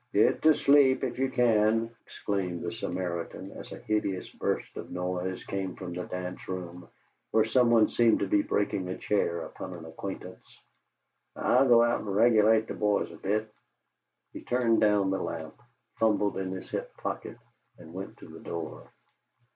"Git 0.13 0.41
to 0.41 0.55
sleep 0.55 1.03
if 1.03 1.19
ye 1.19 1.29
can!" 1.29 1.95
exclaimed 2.07 2.63
the 2.63 2.71
Samaritan, 2.71 3.51
as 3.51 3.71
a 3.71 3.77
hideous 3.77 4.27
burst 4.29 4.75
of 4.75 4.89
noise 4.89 5.43
came 5.43 5.75
from 5.75 5.93
the 5.93 6.05
dance 6.05 6.47
room, 6.49 6.87
where 7.29 7.45
some 7.45 7.69
one 7.69 7.87
seemed 7.87 8.17
to 8.17 8.25
be 8.27 8.41
breaking 8.41 8.87
a 8.87 8.97
chair 8.97 9.43
upon 9.43 9.75
an 9.75 9.85
acquaintance. 9.85 10.57
"I'll 11.35 11.67
go 11.67 11.83
out 11.83 11.99
and 11.99 12.15
regulate 12.15 12.65
the 12.67 12.73
boys 12.73 13.11
a 13.11 13.15
bit." 13.15 13.53
He 14.33 14.41
turned 14.41 14.81
down 14.81 15.11
the 15.11 15.21
lamp, 15.21 15.61
fumbled 15.99 16.35
in 16.37 16.51
his 16.51 16.71
hip 16.71 16.97
pocket, 16.97 17.37
and 17.77 17.93
went 17.93 18.17
to 18.17 18.27
the 18.27 18.39
door. 18.39 18.89